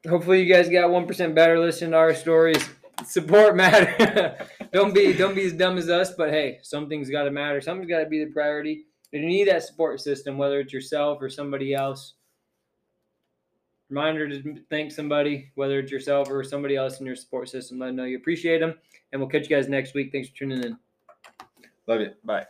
hopefully 0.09 0.43
you 0.43 0.53
guys 0.53 0.69
got 0.69 0.91
one 0.91 1.07
percent 1.07 1.35
better 1.35 1.59
listening 1.59 1.91
to 1.91 1.97
our 1.97 2.15
stories. 2.15 2.69
Support 3.05 3.57
matter. 3.63 4.37
don't 4.73 4.95
be 4.95 5.13
don't 5.13 5.35
be 5.35 5.45
as 5.45 5.53
dumb 5.55 5.77
as 5.77 5.89
us, 5.89 6.13
but 6.13 6.31
hey, 6.31 6.59
something's 6.63 7.11
got 7.11 7.25
to 7.25 7.31
matter. 7.31 7.61
Something's 7.61 7.91
got 7.91 8.01
to 8.01 8.07
be 8.09 8.25
the 8.25 8.31
priority. 8.31 8.87
And 9.13 9.23
you 9.23 9.29
need 9.29 9.49
that 9.49 9.65
support 9.65 10.01
system, 10.01 10.39
whether 10.39 10.61
it's 10.61 10.73
yourself 10.73 11.19
or 11.21 11.29
somebody 11.29 11.75
else. 11.75 12.15
Reminder 13.93 14.27
to 14.27 14.57
thank 14.71 14.91
somebody, 14.91 15.51
whether 15.55 15.79
it's 15.79 15.93
yourself 15.93 16.31
or 16.31 16.43
somebody 16.43 16.77
else 16.77 17.01
in 17.01 17.05
your 17.05 17.15
support 17.15 17.51
system. 17.51 17.79
Let 17.79 17.89
them 17.89 17.97
know 17.97 18.05
you 18.05 18.17
appreciate 18.17 18.61
them, 18.61 18.73
and 19.13 19.21
we'll 19.21 19.29
catch 19.29 19.43
you 19.43 19.55
guys 19.55 19.69
next 19.69 19.93
week. 19.93 20.11
Thanks 20.11 20.31
for 20.31 20.37
tuning 20.37 20.65
in. 20.65 20.79
Love 21.87 22.01
you. 22.01 22.13
Bye. 22.25 22.47